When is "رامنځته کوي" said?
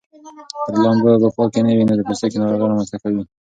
2.69-3.23